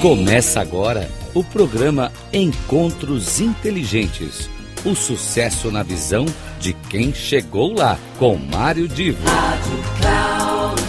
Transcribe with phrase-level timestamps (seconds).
[0.00, 4.48] Começa agora o programa Encontros Inteligentes.
[4.82, 6.24] O sucesso na visão
[6.58, 9.22] de quem chegou lá, com Mário Divo.
[9.28, 10.80] Rádio Cloud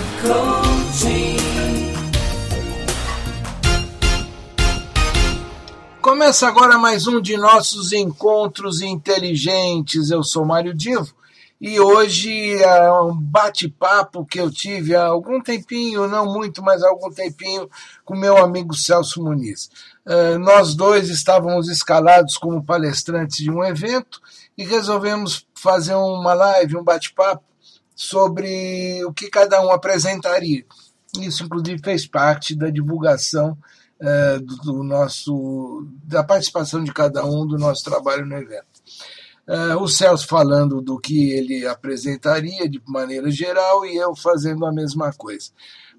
[6.01, 10.09] Começa agora mais um de nossos encontros inteligentes.
[10.09, 11.13] Eu sou Mário Divo
[11.61, 16.89] e hoje é um bate-papo que eu tive há algum tempinho, não muito, mas há
[16.89, 17.69] algum tempinho,
[18.03, 19.69] com meu amigo Celso Muniz.
[20.03, 24.19] Uh, nós dois estávamos escalados como palestrantes de um evento
[24.57, 27.43] e resolvemos fazer uma live, um bate-papo
[27.93, 30.65] sobre o que cada um apresentaria.
[31.19, 33.55] Isso, inclusive, fez parte da divulgação
[34.01, 38.65] uh, do, do nosso, da participação de cada um do nosso trabalho no evento.
[39.51, 44.71] Uh, o Celso falando do que ele apresentaria de maneira geral e eu fazendo a
[44.71, 45.49] mesma coisa.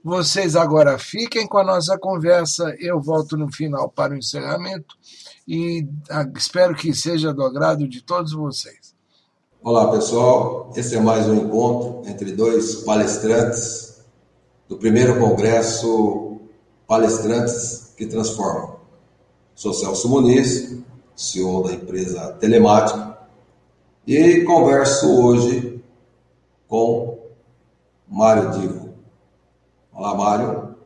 [0.03, 4.95] Vocês agora fiquem com a nossa conversa, eu volto no final para o encerramento
[5.47, 8.95] e uh, espero que seja do agrado de todos vocês.
[9.63, 14.03] Olá pessoal, esse é mais um encontro entre dois palestrantes
[14.67, 16.41] do primeiro congresso
[16.87, 18.77] Palestrantes que Transformam.
[19.55, 20.75] Sou Celso Muniz,
[21.15, 23.12] CEO da empresa Telemática
[24.07, 25.81] e converso hoje
[26.67, 27.31] com
[28.09, 28.99] Mário Divo.
[29.93, 30.77] Olá, Mário.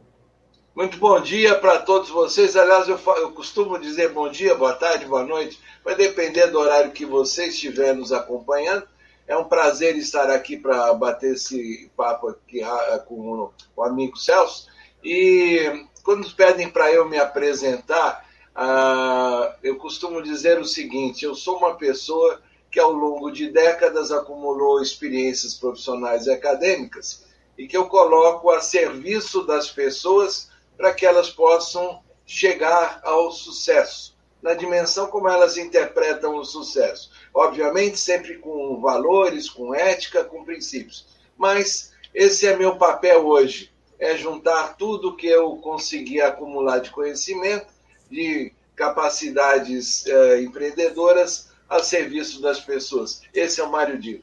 [0.75, 2.57] Muito bom dia para todos vocês.
[2.57, 6.93] Aliás, eu, eu, costumo dizer bom dia, boa tarde, boa noite, vai depender do horário
[6.93, 8.87] que você estiver nos acompanhando.
[9.27, 14.69] É um prazer estar aqui para bater esse papo aqui ah, com o amigo Celso.
[15.03, 21.57] E quando pedem para eu me apresentar, uh, eu costumo dizer o seguinte: eu sou
[21.57, 27.25] uma pessoa que ao longo de décadas acumulou experiências profissionais e acadêmicas
[27.57, 34.17] e que eu coloco a serviço das pessoas para que elas possam chegar ao sucesso,
[34.43, 37.11] na dimensão como elas interpretam o sucesso.
[37.33, 41.07] Obviamente, sempre com valores, com ética, com princípios.
[41.37, 47.67] Mas esse é meu papel hoje: é juntar tudo que eu consegui acumular de conhecimento,
[48.11, 53.21] de capacidades eh, empreendedoras a serviço das pessoas.
[53.35, 54.23] Esse é o Mário Divo.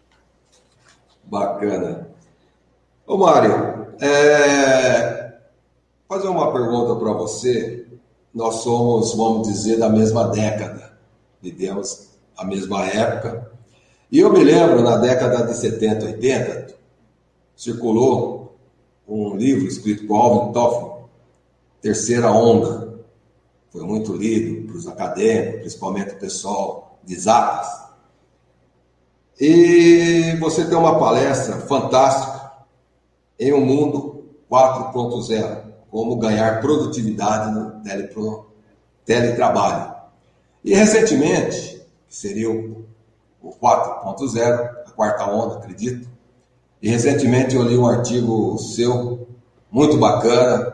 [1.23, 2.09] Bacana.
[3.05, 5.33] Ô Mário, é...
[6.07, 7.87] fazer uma pergunta para você.
[8.33, 10.97] Nós somos, vamos dizer, da mesma década.
[11.41, 13.51] Vivemos a mesma época.
[14.11, 16.75] E eu me lembro, na década de 70, 80,
[17.55, 18.55] circulou
[19.07, 21.03] um livro escrito por Alvin Toffler,
[21.81, 22.99] Terceira Onda.
[23.71, 27.83] Foi muito lido para os acadêmicos, principalmente o pessoal exatas.
[29.39, 32.51] E você tem uma palestra fantástica
[33.39, 38.51] em um mundo 4.0, como ganhar produtividade no telepro,
[39.05, 39.93] teletrabalho.
[40.63, 42.85] E recentemente, que seria o,
[43.41, 46.07] o 4.0, a quarta onda, acredito,
[46.81, 49.27] e recentemente eu li um artigo seu,
[49.71, 50.73] muito bacana,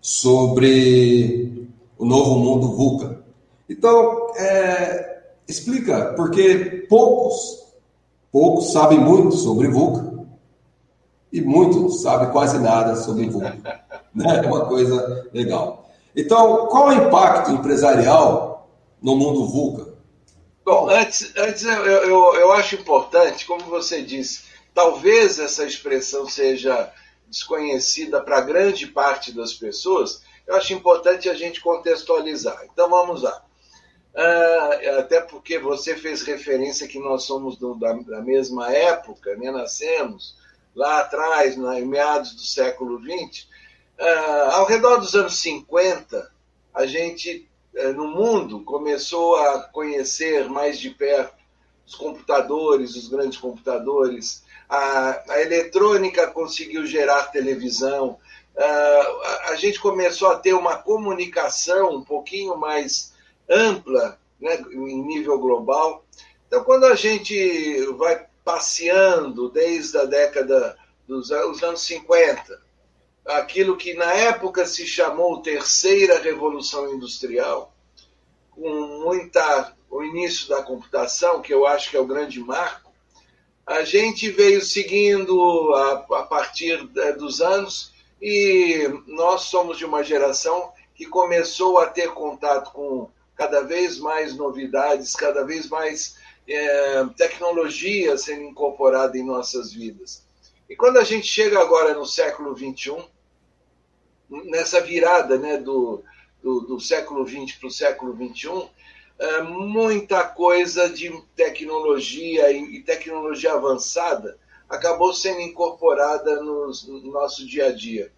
[0.00, 1.68] sobre
[1.98, 3.24] o novo mundo VUCA.
[3.68, 5.13] Então, é,
[5.46, 7.64] Explica, porque poucos,
[8.32, 10.26] poucos sabem muito sobre VUCA
[11.32, 13.84] e muitos sabem quase nada sobre VUCA.
[14.14, 14.42] né?
[14.44, 15.90] É uma coisa legal.
[16.16, 18.70] Então, qual é o impacto empresarial
[19.02, 19.94] no mundo VUCA?
[20.64, 26.90] Bom, antes, antes eu, eu, eu acho importante, como você disse, talvez essa expressão seja
[27.28, 32.64] desconhecida para grande parte das pessoas, eu acho importante a gente contextualizar.
[32.72, 33.42] Então vamos lá.
[34.14, 39.50] Uh, até porque você fez referência que nós somos do, da, da, mesma época, né?
[39.50, 40.36] nascemos
[40.72, 43.48] lá atrás, na, em meados do século XX.
[43.98, 46.30] Uh, ao redor dos anos 50,
[46.72, 51.34] a gente, uh, no mundo, começou a conhecer mais de perto
[51.84, 54.44] os computadores, os grandes computadores.
[54.68, 58.18] A, a eletrônica conseguiu gerar televisão.
[58.56, 63.12] A, a gente começou a ter uma comunicação um pouquinho mais
[63.48, 66.04] ampla, né, em nível global.
[66.46, 70.76] Então, quando a gente vai passeando desde a década
[71.06, 72.60] dos anos 50,
[73.24, 77.74] aquilo que na época se chamou terceira revolução industrial,
[78.50, 78.70] com
[79.04, 82.92] muita o início da computação, que eu acho que é o grande marco,
[83.66, 86.84] a gente veio seguindo a, a partir
[87.16, 93.62] dos anos e nós somos de uma geração que começou a ter contato com cada
[93.62, 96.16] vez mais novidades, cada vez mais
[96.48, 100.24] é, tecnologia sendo incorporada em nossas vidas.
[100.68, 103.04] E quando a gente chega agora no século XXI,
[104.30, 106.02] nessa virada né, do,
[106.42, 108.68] do, do século XX para o século XXI,
[109.18, 114.38] é, muita coisa de tecnologia e, e tecnologia avançada
[114.68, 118.10] acabou sendo incorporada no, no nosso dia a dia.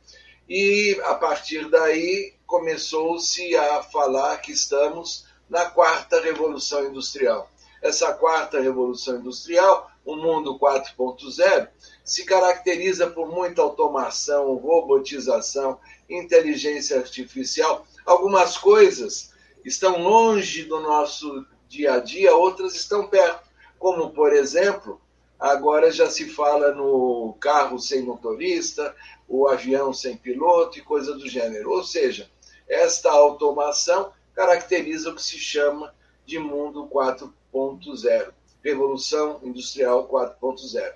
[0.48, 7.50] E a partir daí começou-se a falar que estamos na quarta revolução industrial.
[7.82, 11.68] Essa quarta revolução industrial, o mundo 4.0,
[12.04, 15.78] se caracteriza por muita automação, robotização,
[16.08, 17.86] inteligência artificial.
[18.04, 19.32] Algumas coisas
[19.64, 25.00] estão longe do nosso dia a dia, outras estão perto, como, por exemplo,
[25.38, 28.94] agora já se fala no carro sem motorista,
[29.28, 31.70] o avião sem piloto e coisa do gênero.
[31.70, 32.30] Ou seja,
[32.68, 38.32] esta automação caracteriza o que se chama de mundo 4.0,
[38.62, 40.92] Revolução Industrial 4.0.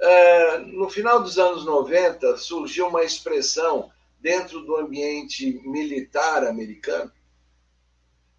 [0.00, 7.12] Uh, no final dos anos 90, surgiu uma expressão dentro do ambiente militar americano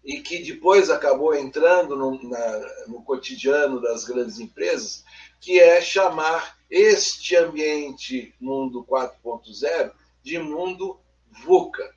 [0.04, 5.04] e que depois acabou entrando no, na, no cotidiano das grandes empresas,
[5.38, 9.92] que é chamar este ambiente mundo 4.0
[10.22, 10.98] de mundo
[11.44, 11.94] VUCA.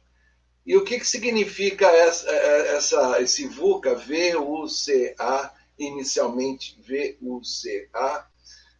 [0.65, 8.27] E o que, que significa essa, essa, esse VUCA, V-U-C-A, inicialmente V-U-C-A?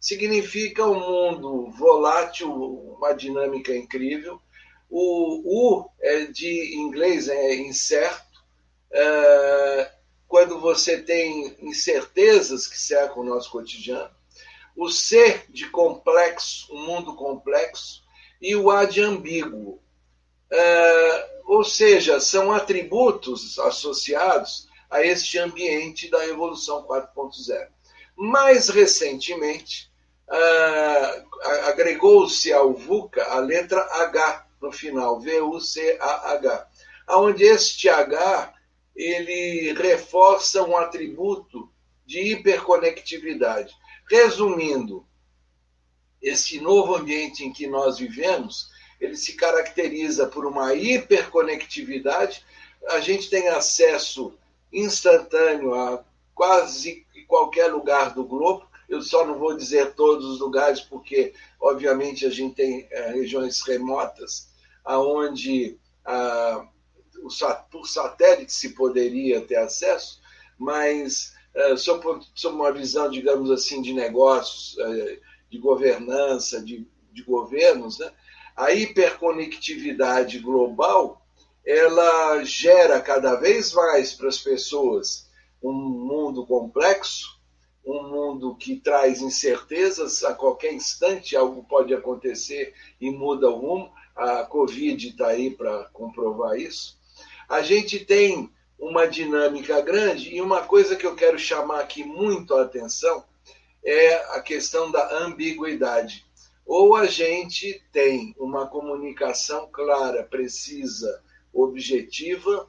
[0.00, 4.40] Significa um mundo volátil, uma dinâmica incrível.
[4.90, 8.44] O U é de inglês é incerto.
[8.92, 9.92] É,
[10.26, 14.10] quando você tem incertezas que cercam o nosso cotidiano.
[14.76, 18.02] O C de complexo, um mundo complexo.
[18.40, 19.80] E o A de ambíguo.
[20.56, 27.66] É, ou seja, são atributos associados a este ambiente da Revolução 4.0.
[28.16, 29.90] Mais recentemente,
[30.28, 36.68] uh, agregou-se ao VUCA a letra H no final, V-U-C-A-H,
[37.10, 38.54] onde este H
[38.94, 41.68] ele reforça um atributo
[42.06, 43.74] de hiperconectividade.
[44.08, 45.04] Resumindo,
[46.22, 52.44] esse novo ambiente em que nós vivemos ele se caracteriza por uma hiperconectividade.
[52.88, 54.34] A gente tem acesso
[54.72, 56.04] instantâneo a
[56.34, 58.66] quase qualquer lugar do globo.
[58.88, 63.60] Eu só não vou dizer todos os lugares, porque, obviamente, a gente tem é, regiões
[63.62, 64.48] remotas,
[64.84, 66.66] aonde ah,
[67.70, 70.20] por satélite se poderia ter acesso,
[70.58, 75.20] mas é, sob uma visão, digamos assim, de negócios, é,
[75.50, 78.12] de governança, de, de governos, né?
[78.56, 81.20] A hiperconectividade global
[81.66, 85.30] ela gera cada vez mais para as pessoas
[85.62, 87.40] um mundo complexo,
[87.84, 93.92] um mundo que traz incertezas, a qualquer instante algo pode acontecer e muda o rumo.
[94.14, 96.98] A Covid está aí para comprovar isso.
[97.48, 102.54] A gente tem uma dinâmica grande e uma coisa que eu quero chamar aqui muito
[102.54, 103.24] a atenção
[103.84, 106.26] é a questão da ambiguidade.
[106.66, 111.22] Ou a gente tem uma comunicação clara, precisa,
[111.52, 112.68] objetiva,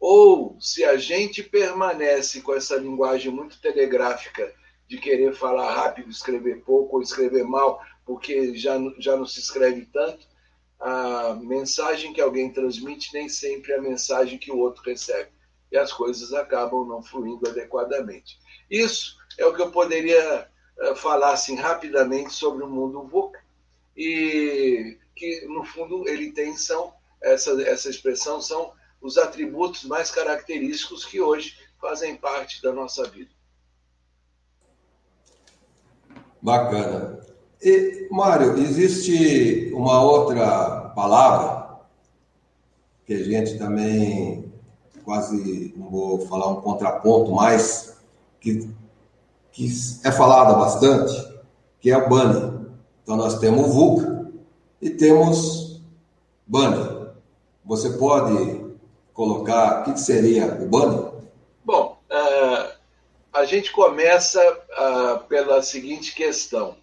[0.00, 4.52] ou se a gente permanece com essa linguagem muito telegráfica
[4.88, 9.86] de querer falar rápido, escrever pouco ou escrever mal, porque já, já não se escreve
[9.92, 10.26] tanto,
[10.78, 15.30] a mensagem que alguém transmite nem sempre é a mensagem que o outro recebe.
[15.72, 18.38] E as coisas acabam não fluindo adequadamente.
[18.70, 23.40] Isso é o que eu poderia eh, falassem rapidamente sobre o mundo VUCA
[23.96, 26.92] e que, no fundo, ele tem são,
[27.22, 33.30] essa, essa expressão são os atributos mais característicos que hoje fazem parte da nossa vida.
[36.42, 37.20] Bacana.
[37.62, 41.80] E, Mário, existe uma outra palavra
[43.06, 44.52] que a gente também
[45.04, 47.96] quase, não vou falar um contraponto, mas
[48.40, 48.68] que
[49.56, 49.66] que
[50.04, 51.14] é falada bastante,
[51.80, 52.68] que é o Bunny.
[53.02, 54.30] Então nós temos o
[54.82, 55.80] e temos
[56.46, 57.08] Bunny.
[57.64, 58.76] Você pode
[59.14, 61.10] colocar o que seria o Bunny?
[61.64, 62.76] Bom, uh,
[63.32, 66.76] a gente começa uh, pela seguinte questão.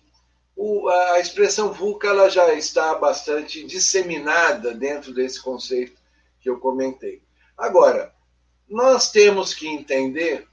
[0.55, 6.01] O, a expressão VUCA ela já está bastante disseminada dentro desse conceito
[6.41, 7.21] que eu comentei.
[7.55, 8.11] Agora,
[8.67, 10.47] nós temos que entender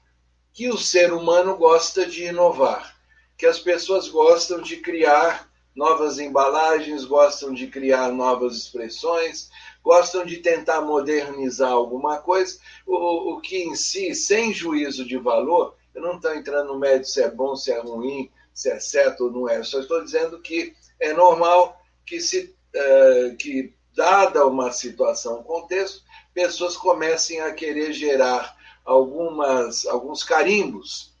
[0.53, 2.95] que o ser humano gosta de inovar,
[3.37, 9.49] que as pessoas gostam de criar novas embalagens, gostam de criar novas expressões,
[9.83, 15.75] gostam de tentar modernizar alguma coisa, o, o que em si, sem juízo de valor,
[15.93, 19.25] eu não estou entrando no médio se é bom, se é ruim, se é certo
[19.25, 24.71] ou não é, só estou dizendo que é normal que, se, uh, que dada uma
[24.71, 26.03] situação, um contexto,
[26.33, 31.13] pessoas comecem a querer gerar algumas, alguns carimbos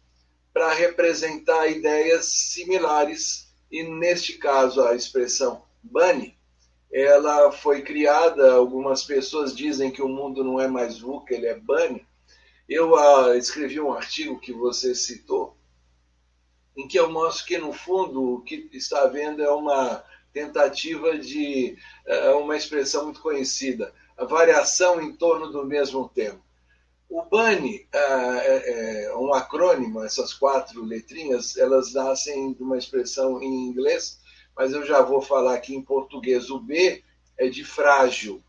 [0.53, 6.37] para representar ideias similares, e neste caso a expressão bunny,
[6.91, 11.57] ela foi criada, algumas pessoas dizem que o mundo não é mais VUCA, ele é
[11.57, 12.05] bunny.
[12.67, 15.55] Eu uh, escrevi um artigo que você citou,
[16.75, 20.03] em que eu mostro que, no fundo, o que está havendo é uma
[20.33, 21.77] tentativa de
[22.07, 26.39] uh, uma expressão muito conhecida, a variação em torno do mesmo tema.
[27.11, 33.43] O BANI uh, é, é um acrônimo, essas quatro letrinhas, elas nascem de uma expressão
[33.43, 34.21] em inglês,
[34.55, 36.49] mas eu já vou falar aqui em português.
[36.49, 37.03] O B
[37.37, 38.41] é de frágil.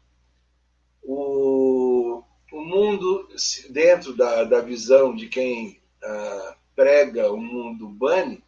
[1.02, 3.28] O, o mundo,
[3.70, 8.44] dentro da, da visão de quem uh, prega o mundo Bani,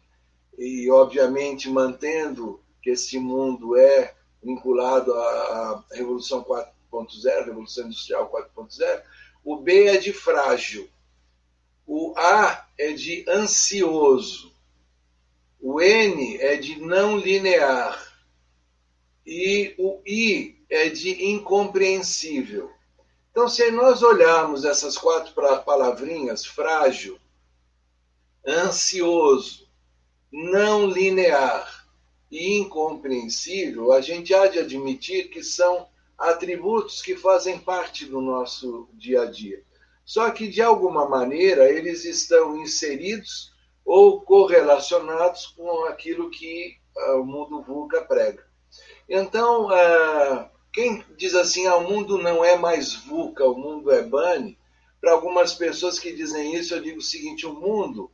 [0.57, 9.03] e obviamente mantendo que esse mundo é vinculado à, à Revolução 4.0, Revolução Industrial 4.0,
[9.45, 10.89] o B é de frágil,
[11.85, 14.51] o A é de ansioso,
[15.61, 18.03] o N é de não linear.
[19.23, 22.71] E o I é de incompreensível.
[23.31, 27.19] Então, se nós olharmos essas quatro palavrinhas, frágil,
[28.47, 29.67] ansioso,
[30.31, 31.87] não linear
[32.31, 38.87] e incompreensível, a gente há de admitir que são atributos que fazem parte do nosso
[38.93, 39.63] dia a dia.
[40.05, 43.53] Só que, de alguma maneira, eles estão inseridos
[43.83, 48.45] ou correlacionados com aquilo que uh, o mundo VUCA prega.
[49.09, 54.03] Então, uh, quem diz assim, ah, o mundo não é mais VUCA, o mundo é
[54.03, 54.57] BANI,
[54.99, 58.11] para algumas pessoas que dizem isso, eu digo o seguinte, o mundo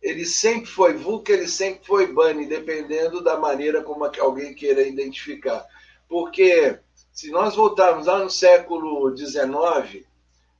[0.00, 5.66] ele sempre foi VUCA, ele sempre foi BANI, dependendo da maneira como alguém queira identificar.
[6.06, 6.78] Porque
[7.14, 10.04] se nós voltarmos lá no século XIX, uh,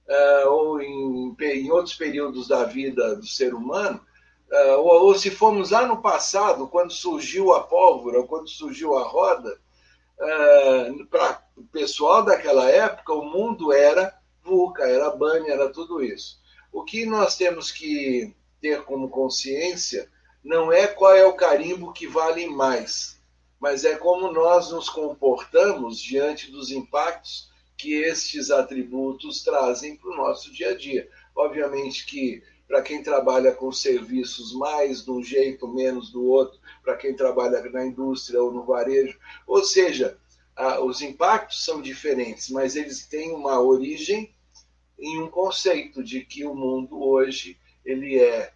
[0.06, 4.00] eh, ou em, em, outros períodos da vida do ser humano,
[4.52, 9.02] uh, ou, ou, se formos lá no passado, quando surgiu a pólvora, quando surgiu a
[9.02, 9.58] roda,
[10.20, 16.04] uh, eh, para o pessoal daquela época, o mundo era VUCA, era BANI, era tudo
[16.04, 16.38] isso.
[16.72, 20.08] O que nós temos que ter como consciência
[20.42, 23.13] não é qual é o carimbo que vale mais,
[23.64, 30.16] mas é como nós nos comportamos diante dos impactos que estes atributos trazem para o
[30.18, 31.08] nosso dia a dia.
[31.34, 36.94] Obviamente que para quem trabalha com serviços mais de um jeito, menos do outro, para
[36.94, 40.18] quem trabalha na indústria ou no varejo, ou seja,
[40.82, 44.34] os impactos são diferentes, mas eles têm uma origem
[44.98, 48.52] em um conceito de que o mundo hoje ele é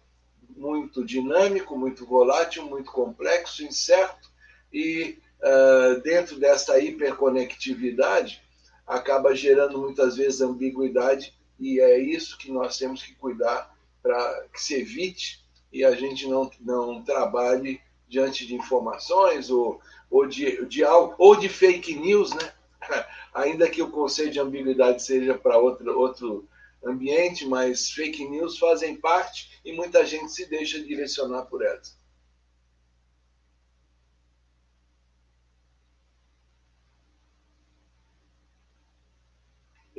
[0.55, 4.28] muito dinâmico, muito volátil, muito complexo, incerto,
[4.71, 8.41] e uh, dentro dessa hiperconectividade
[8.85, 14.61] acaba gerando muitas vezes ambiguidade, e é isso que nós temos que cuidar para que
[14.61, 20.83] se evite e a gente não, não trabalhe diante de informações ou, ou, de, de
[20.83, 22.53] algo, ou de fake news, né?
[23.33, 26.47] ainda que o conceito de ambiguidade seja para outro, outro
[26.83, 31.98] ambiente, mas fake news fazem parte e muita gente se deixa direcionar por elas.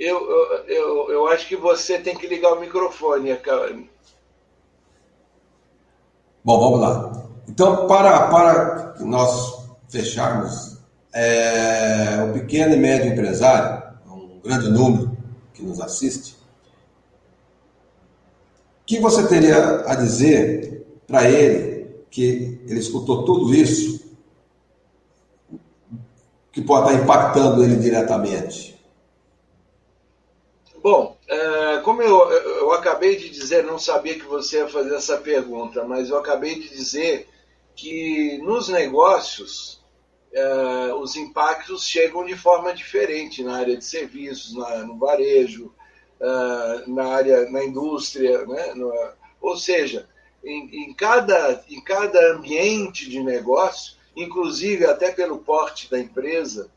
[0.00, 0.26] Eu,
[0.66, 3.38] eu, eu, acho que você tem que ligar o microfone.
[6.42, 7.28] Bom, vamos lá.
[7.47, 10.78] Então, para, para nós fecharmos,
[11.12, 15.14] é, o pequeno e médio empresário, um grande número
[15.52, 16.35] que nos assiste,
[18.87, 24.00] que você teria a dizer para ele que ele escutou tudo isso,
[26.50, 28.80] que pode estar impactando ele diretamente?
[30.83, 35.19] Bom, é, como eu, eu acabei de dizer, não sabia que você ia fazer essa
[35.19, 37.29] pergunta, mas eu acabei de dizer
[37.77, 39.83] que nos negócios
[40.33, 45.71] é, os impactos chegam de forma diferente na área de serviços, no varejo,
[46.21, 48.75] uh, na área, na indústria, né?
[49.41, 50.09] Ou seja,
[50.45, 56.71] em, em, cada, em cada ambiente de negócio, inclusive até pelo porte da empresa,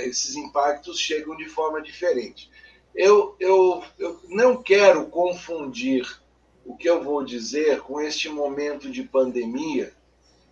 [0.00, 2.50] esses impactos chegam de forma diferente.
[2.94, 6.06] Eu, eu, eu não quero confundir
[6.64, 9.92] o que eu vou dizer com este momento de pandemia,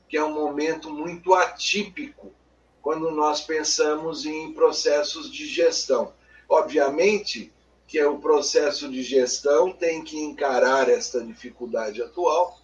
[0.09, 2.33] que é um momento muito atípico
[2.83, 6.13] quando nós pensamos em processos de gestão.
[6.49, 7.53] Obviamente,
[7.87, 12.57] que o processo de gestão tem que encarar esta dificuldade atual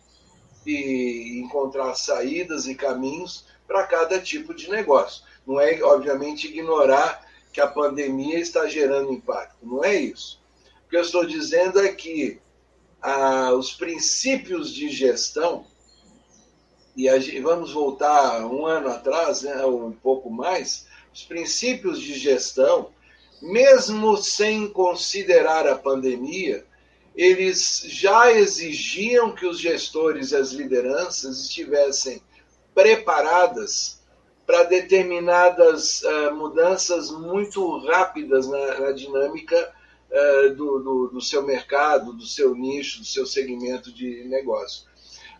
[0.65, 5.25] e encontrar saídas e caminhos para cada tipo de negócio.
[5.45, 7.26] não é, obviamente, ignorar
[7.57, 9.57] que a pandemia está gerando impacto.
[9.63, 10.39] Não é isso.
[10.85, 12.39] O que eu estou dizendo é que
[13.01, 15.65] ah, os princípios de gestão,
[16.95, 22.91] e a, vamos voltar um ano atrás, né, um pouco mais, os princípios de gestão,
[23.41, 26.63] mesmo sem considerar a pandemia,
[27.17, 32.21] eles já exigiam que os gestores e as lideranças estivessem
[32.75, 33.96] preparadas
[34.47, 39.75] para determinadas uh, mudanças muito rápidas na, na dinâmica
[40.11, 44.87] uh, do, do, do, seu mercado, do seu nicho, do seu segmento de negócio.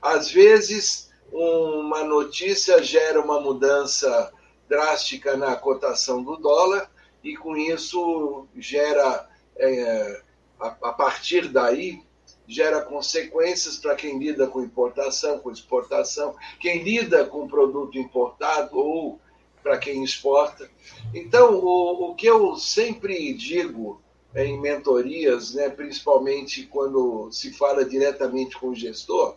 [0.03, 4.33] Às vezes, uma notícia gera uma mudança
[4.69, 6.91] drástica na cotação do dólar
[7.23, 10.23] e, com isso, gera, é,
[10.61, 12.03] a, a partir daí,
[12.47, 19.21] gera consequências para quem lida com importação, com exportação, quem lida com produto importado ou
[19.63, 20.71] para quem exporta.
[21.13, 24.01] Então, o, o que eu sempre digo
[24.35, 29.37] em mentorias, né, principalmente quando se fala diretamente com o gestor,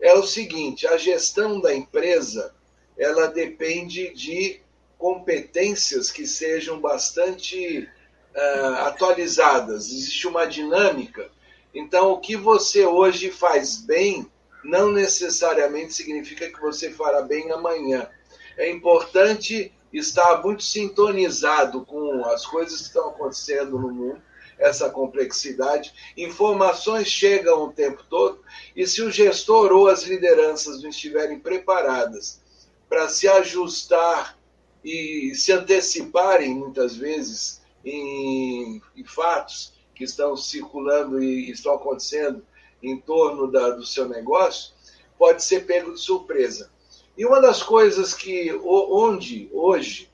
[0.00, 2.54] é o seguinte: a gestão da empresa
[2.96, 4.60] ela depende de
[4.98, 7.88] competências que sejam bastante
[8.34, 9.86] uh, atualizadas.
[9.86, 11.30] Existe uma dinâmica
[11.78, 14.26] então, o que você hoje faz bem
[14.64, 18.08] não necessariamente significa que você fará bem amanhã.
[18.56, 24.22] É importante estar muito sintonizado com as coisas que estão acontecendo no mundo,
[24.58, 25.92] essa complexidade.
[26.16, 28.42] Informações chegam o tempo todo,
[28.74, 32.40] e se o gestor ou as lideranças não estiverem preparadas
[32.88, 34.38] para se ajustar
[34.82, 42.44] e se anteciparem, muitas vezes, em, em fatos que estão circulando e estão acontecendo
[42.82, 44.74] em torno da, do seu negócio,
[45.18, 46.70] pode ser pego de surpresa.
[47.16, 50.10] E uma das coisas que onde hoje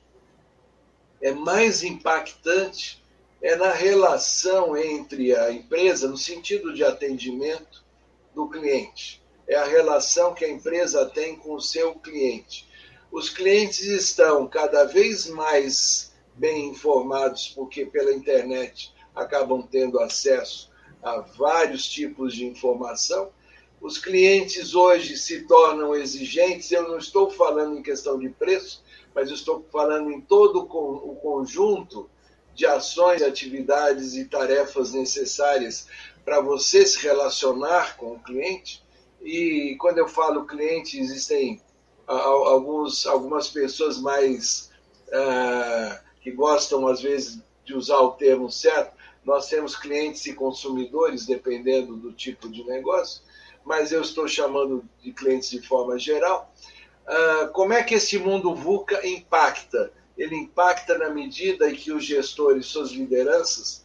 [1.21, 3.03] é mais impactante
[3.41, 7.83] é na relação entre a empresa, no sentido de atendimento
[8.33, 9.21] do cliente.
[9.45, 12.65] É a relação que a empresa tem com o seu cliente.
[13.11, 20.71] Os clientes estão cada vez mais bem informados, porque pela internet acabam tendo acesso
[21.01, 23.31] a vários tipos de informação.
[23.81, 26.71] Os clientes hoje se tornam exigentes.
[26.71, 32.09] Eu não estou falando em questão de preço, mas estou falando em todo o conjunto
[32.55, 35.87] de ações, atividades e tarefas necessárias
[36.23, 38.81] para você se relacionar com o cliente.
[39.21, 41.61] E quando eu falo cliente, existem
[42.07, 44.71] alguns, algumas pessoas mais
[45.07, 48.95] uh, que gostam, às vezes, de usar o termo certo,
[49.25, 53.21] nós temos clientes e consumidores, dependendo do tipo de negócio,
[53.63, 56.53] mas eu estou chamando de clientes de forma geral.
[57.07, 59.91] Uh, como é que esse mundo VUCA impacta?
[60.17, 63.83] Ele impacta na medida em que os gestores, suas lideranças,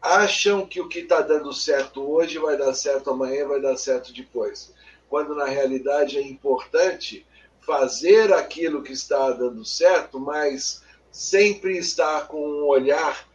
[0.00, 4.12] acham que o que está dando certo hoje vai dar certo amanhã, vai dar certo
[4.12, 4.72] depois.
[5.08, 7.26] Quando na realidade é importante
[7.60, 13.26] fazer aquilo que está dando certo, mas sempre estar com um olhar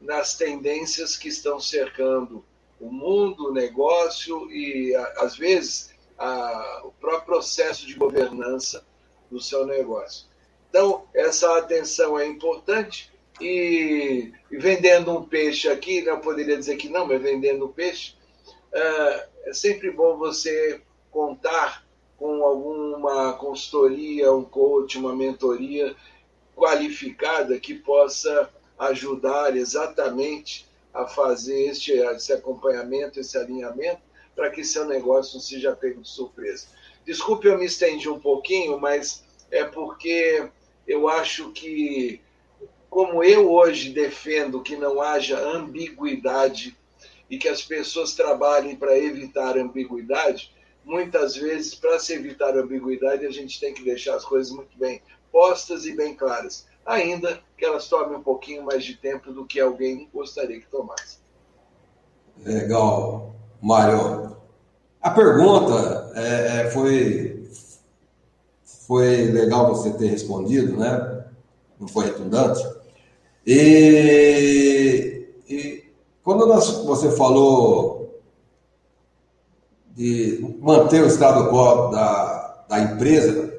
[0.00, 2.44] nas tendências que estão cercando
[2.80, 8.84] o mundo, o negócio e, às vezes, a, o próprio processo de governança
[9.30, 10.26] do seu negócio.
[10.68, 16.88] Então, essa atenção é importante e, e vendendo um peixe aqui, não poderia dizer que
[16.88, 18.14] não, mas vendendo um peixe,
[18.72, 20.80] é, é sempre bom você
[21.10, 25.94] contar com alguma consultoria, um coach, uma mentoria
[26.54, 34.00] qualificada que possa ajudar exatamente a fazer este, esse acompanhamento, esse alinhamento,
[34.34, 36.66] para que seu negócio não seja pego de surpresa.
[37.04, 40.48] Desculpe, eu me estendi um pouquinho, mas é porque
[40.86, 42.20] eu acho que,
[42.88, 46.76] como eu hoje defendo que não haja ambiguidade
[47.28, 53.30] e que as pessoas trabalhem para evitar ambiguidade, muitas vezes, para se evitar ambiguidade, a
[53.30, 57.88] gente tem que deixar as coisas muito bem postas e bem claras ainda que elas
[57.88, 61.18] tomem um pouquinho mais de tempo do que alguém gostaria que tomasse.
[62.44, 64.36] Legal, Mário.
[65.02, 67.50] A pergunta é, é, foi,
[68.86, 71.24] foi legal você ter respondido, né?
[71.80, 72.64] Não foi redundante.
[73.44, 75.84] E, e
[76.22, 78.22] quando nós, você falou
[79.96, 83.52] de manter o estado quo da, da empresa,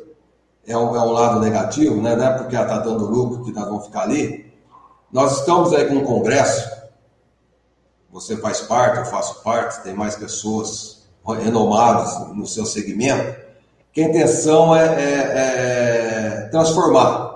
[0.70, 2.16] é um, é um lado negativo, né?
[2.16, 4.54] não é porque ela está dando lucro que nós vamos ficar ali.
[5.12, 6.70] Nós estamos aí com um congresso,
[8.12, 13.36] você faz parte, eu faço parte, tem mais pessoas renomadas no seu segmento,
[13.92, 17.30] que a intenção é, é, é transformar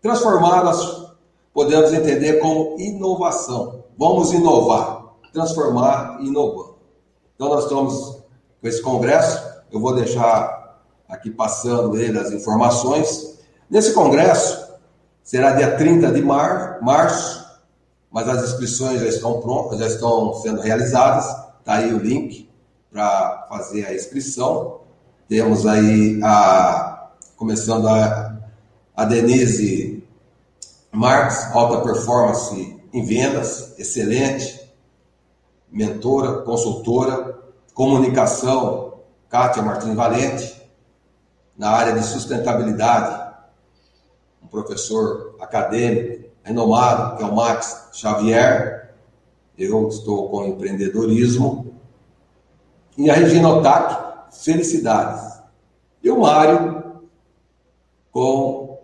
[0.00, 1.08] transformadas,
[1.52, 3.84] podemos entender como inovação.
[3.98, 6.70] Vamos inovar, transformar inovar.
[7.34, 8.18] Então, nós estamos
[8.60, 10.57] com esse congresso, eu vou deixar
[11.08, 13.38] aqui passando ele as informações.
[13.70, 14.68] Nesse congresso,
[15.22, 17.46] será dia 30 de mar, março,
[18.10, 21.24] mas as inscrições já estão prontas, já estão sendo realizadas.
[21.60, 22.48] Está aí o link
[22.90, 24.80] para fazer a inscrição.
[25.28, 26.98] Temos aí a
[27.36, 28.36] começando a,
[28.96, 30.02] a Denise
[30.90, 34.68] Marques, alta performance em vendas, excelente,
[35.70, 37.38] mentora, consultora,
[37.74, 38.94] comunicação,
[39.28, 40.57] Kátia Martins Valente,
[41.58, 43.34] na área de sustentabilidade,
[44.40, 48.94] um professor acadêmico renomado, que é o Max Xavier,
[49.58, 51.74] eu estou com empreendedorismo,
[52.96, 55.38] e a Regina Otac, felicidades.
[56.02, 57.00] E o Mário,
[58.12, 58.78] com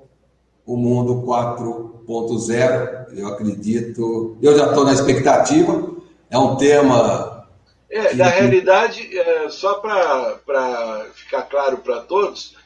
[0.66, 5.94] o mundo 4.0, eu acredito, eu já estou na expectativa,
[6.28, 7.48] é um tema.
[7.88, 8.16] É, que...
[8.16, 12.56] na realidade, é, só para ficar claro para todos,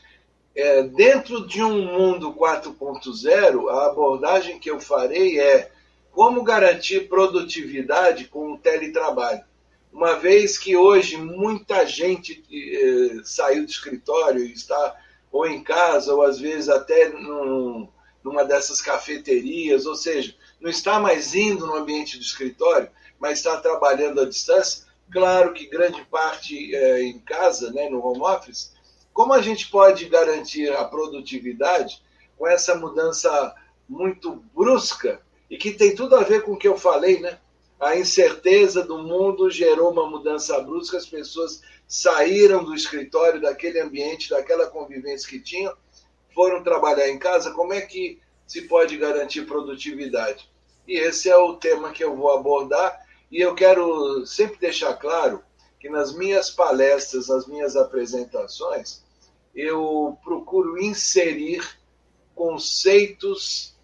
[0.59, 5.71] é, dentro de um mundo 4.0, a abordagem que eu farei é
[6.11, 9.45] como garantir produtividade com o teletrabalho.
[9.93, 14.97] Uma vez que hoje muita gente eh, saiu do escritório e está
[15.31, 17.89] ou em casa, ou às vezes até num,
[18.25, 22.91] numa dessas cafeterias, ou seja, não está mais indo no ambiente do escritório,
[23.21, 24.89] mas está trabalhando à distância.
[25.11, 28.77] Claro que grande parte é, em casa, né, no home office.
[29.19, 32.01] Como a gente pode garantir a produtividade
[32.37, 33.53] com essa mudança
[33.89, 37.37] muito brusca e que tem tudo a ver com o que eu falei, né?
[37.81, 44.31] A incerteza do mundo gerou uma mudança brusca, as pessoas saíram do escritório, daquele ambiente,
[44.31, 45.75] daquela convivência que tinham,
[46.33, 47.51] foram trabalhar em casa.
[47.51, 50.49] Como é que se pode garantir produtividade?
[50.87, 55.43] E esse é o tema que eu vou abordar e eu quero sempre deixar claro
[55.81, 59.08] que nas minhas palestras, nas minhas apresentações,
[59.59, 61.61] eu procuro inserir
[62.33, 63.77] conceitos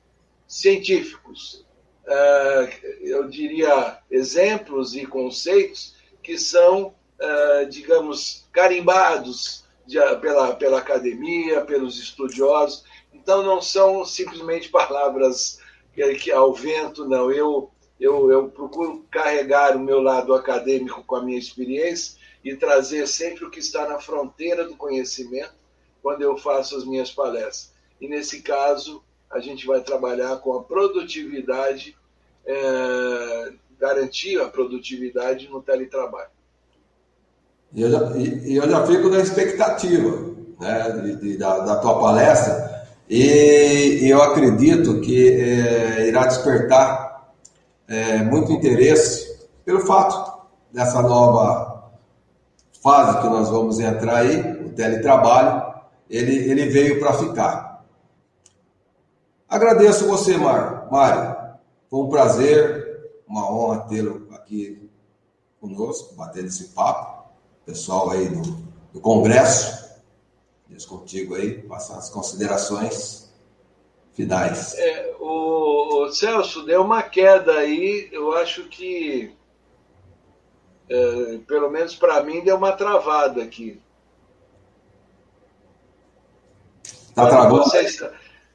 [0.46, 1.66] científicos,
[2.06, 2.68] ah,
[3.00, 9.64] eu diria exemplos e conceitos que são, ah, digamos, carimbados
[10.20, 12.84] pela, pela academia, pelos estudiosos.
[13.12, 15.58] Então, não são simplesmente palavras
[16.22, 17.30] que ao vento, não.
[17.32, 23.06] Eu eu, eu procuro carregar o meu lado acadêmico com a minha experiência e trazer
[23.06, 25.63] sempre o que está na fronteira do conhecimento
[26.04, 27.72] quando eu faço as minhas palestras.
[27.98, 31.96] E nesse caso, a gente vai trabalhar com a produtividade,
[32.46, 36.28] é, garantir a produtividade no teletrabalho.
[37.72, 41.98] E eu já, e, eu já fico na expectativa né, de, de, da, da tua
[41.98, 47.32] palestra e, eu acredito que é, irá despertar
[47.88, 51.92] é, muito interesse pelo fato dessa nova
[52.82, 55.73] fase que nós vamos entrar aí, o teletrabalho,
[56.08, 57.84] ele, ele veio para ficar.
[59.48, 61.36] Agradeço você, Mário.
[61.88, 64.88] Foi um prazer, uma honra tê-lo aqui
[65.60, 67.24] conosco, batendo esse papo.
[67.64, 68.42] Pessoal aí do,
[68.92, 70.02] do Congresso,
[70.68, 73.32] Deus contigo aí, passar as considerações
[74.12, 74.74] finais.
[74.74, 79.34] É, o, o, Celso, deu uma queda aí, eu acho que,
[80.88, 83.80] é, pelo menos para mim, deu uma travada aqui.
[87.14, 87.64] Tá travando?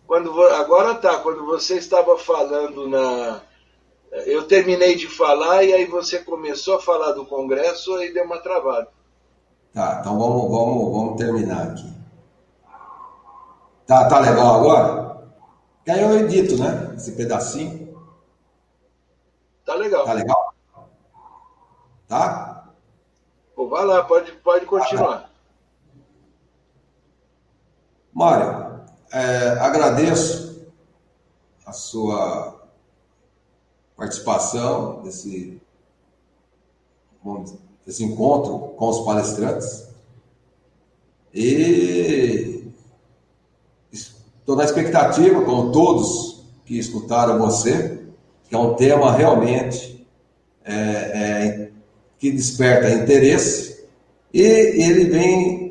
[0.05, 3.41] quando, agora tá, quando você estava falando na.
[4.25, 8.39] Eu terminei de falar e aí você começou a falar do Congresso e deu uma
[8.39, 8.87] travada.
[9.71, 11.93] Tá, então vamos, vamos, vamos terminar aqui.
[13.85, 15.17] Tá, tá legal agora?
[15.85, 16.93] Que aí eu edito, né?
[16.95, 17.95] Esse pedacinho.
[19.63, 20.05] Tá legal.
[20.05, 20.53] Tá legal?
[22.07, 22.63] Tá?
[23.55, 25.28] Pô, vai lá, pode, pode continuar.
[28.19, 28.81] Mário,
[29.13, 30.61] é, agradeço
[31.65, 32.69] a sua
[33.95, 35.61] participação nesse,
[38.03, 39.87] encontro com os palestrantes.
[41.33, 42.69] E
[43.89, 47.99] Estou na expectativa, como todos que escutaram você,
[48.49, 50.05] que é um tema realmente
[50.65, 51.71] é, é,
[52.17, 53.85] que desperta interesse
[54.33, 55.68] e ele vem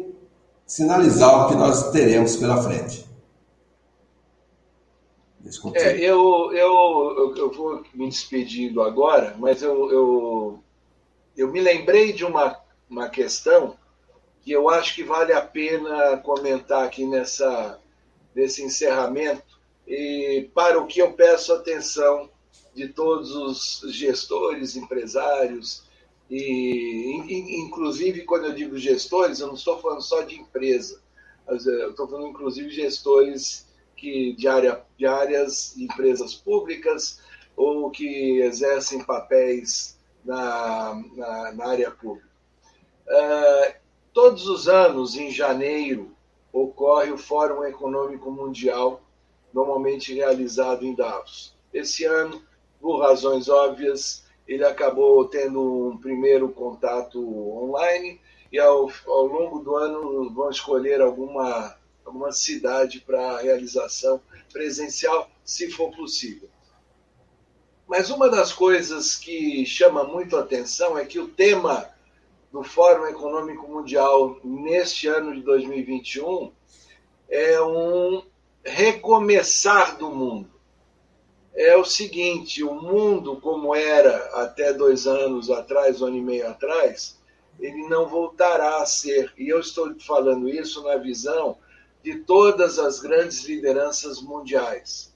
[0.68, 3.08] sinalizar o que nós teremos pela frente.
[5.74, 10.62] É, eu, eu, eu vou me despedindo agora, mas eu, eu,
[11.34, 13.78] eu me lembrei de uma, uma questão
[14.42, 17.78] que eu acho que vale a pena comentar aqui nessa,
[18.34, 22.28] desse encerramento, e para o que eu peço atenção
[22.74, 25.82] de todos os gestores, empresários,
[26.30, 31.00] e inclusive quando eu digo gestores, eu não estou falando só de empresa,
[31.48, 37.20] eu estou falando inclusive gestores que, de, área, de áreas de empresas públicas
[37.56, 42.28] ou que exercem papéis na, na, na área pública.
[43.06, 43.74] Uh,
[44.12, 46.14] todos os anos, em janeiro,
[46.52, 49.02] ocorre o Fórum Econômico Mundial,
[49.52, 51.56] normalmente realizado em Davos.
[51.72, 52.42] Esse ano,
[52.80, 57.20] por razões óbvias, ele acabou tendo um primeiro contato
[57.62, 58.18] online
[58.50, 65.70] e ao, ao longo do ano vão escolher alguma, alguma cidade para realização presencial, se
[65.70, 66.48] for possível.
[67.86, 71.88] Mas uma das coisas que chama muito a atenção é que o tema
[72.50, 76.50] do Fórum Econômico Mundial neste ano de 2021
[77.28, 78.22] é um
[78.64, 80.57] recomeçar do mundo.
[81.58, 86.48] É o seguinte: o mundo, como era até dois anos atrás, um ano e meio
[86.48, 87.18] atrás,
[87.58, 89.32] ele não voltará a ser.
[89.36, 91.58] E eu estou falando isso na visão
[92.00, 95.12] de todas as grandes lideranças mundiais.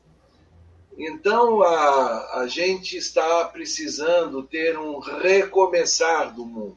[0.98, 6.76] Então, a, a gente está precisando ter um recomeçar do mundo.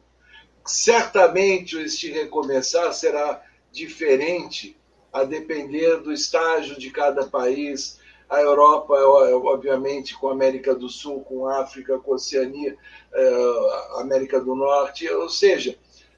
[0.63, 4.77] Certamente, este recomeçar será diferente
[5.11, 7.99] a depender do estágio de cada país.
[8.29, 12.75] A Europa, obviamente, com a América do Sul, com a África, com a Oceania,
[13.13, 15.77] eh, América do Norte, ou seja,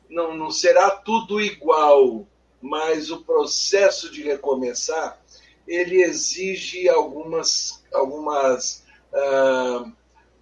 [0.09, 2.25] não, não será tudo igual,
[2.61, 5.19] mas o processo de recomeçar
[5.67, 9.91] ele exige algumas, algumas uh,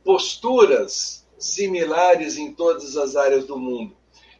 [0.03, 3.95] posturas similares em todas as áreas do mundo.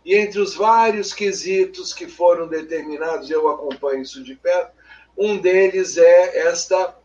[0.06, 4.72] E entre os vários quesitos que foram determinados, eu acompanho isso de perto,
[5.18, 6.96] um deles é esta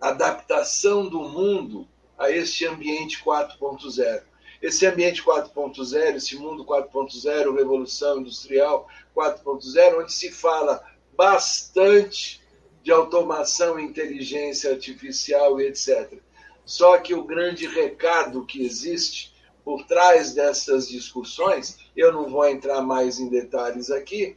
[0.00, 4.22] adaptação do mundo a este ambiente 4.0.
[4.60, 10.84] Esse ambiente 4.0, esse mundo 4.0, revolução industrial 4.0, onde se fala
[11.16, 12.40] bastante
[12.82, 16.18] de automação, inteligência artificial e etc.
[16.64, 19.34] Só que o grande recado que existe
[19.64, 24.36] por trás dessas discussões, eu não vou entrar mais em detalhes aqui,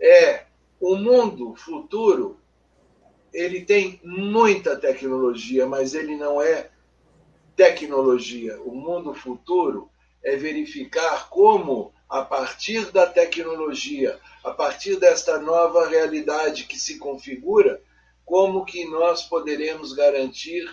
[0.00, 0.46] é
[0.80, 2.38] o mundo futuro,
[3.34, 6.70] ele tem muita tecnologia, mas ele não é
[7.56, 8.60] tecnologia.
[8.62, 9.90] O mundo futuro
[10.22, 17.82] é verificar como, a partir da tecnologia, a partir desta nova realidade que se configura,
[18.24, 20.64] como que nós poderemos garantir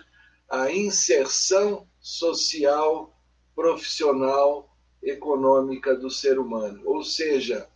[0.47, 3.11] a inserção social
[3.55, 4.69] profissional
[5.01, 6.83] econômica do ser humano.
[6.85, 7.67] Ou seja,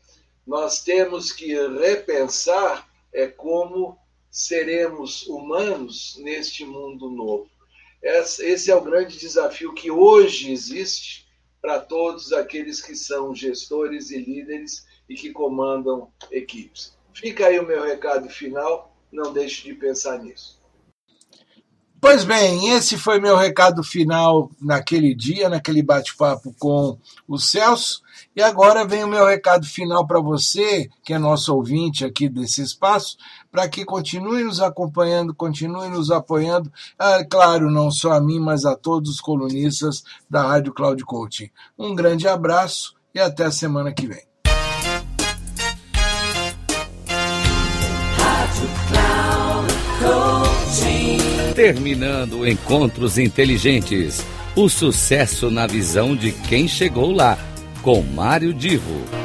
[0.45, 3.98] nós temos que repensar é como
[4.36, 7.50] seremos humanos neste mundo novo.
[8.04, 11.26] Esse é o grande desafio que hoje existe
[11.62, 16.98] para todos aqueles que são gestores e líderes e que comandam equipes.
[17.13, 20.60] Fica aí o meu recado final, não deixe de pensar nisso.
[22.08, 28.04] Pois bem, esse foi meu recado final naquele dia, naquele bate-papo com o Celso.
[28.36, 32.62] E agora vem o meu recado final para você, que é nosso ouvinte aqui desse
[32.62, 33.17] espaço,
[33.55, 36.69] para que continue nos acompanhando, continue nos apoiando.
[36.99, 41.49] Ah, claro, não só a mim, mas a todos os colunistas da Rádio Cloud Coaching.
[41.79, 44.23] Um grande abraço e até a semana que vem.
[51.55, 54.21] Terminando Encontros Inteligentes.
[54.53, 57.37] O sucesso na visão de quem chegou lá,
[57.81, 59.24] com Mário Divo.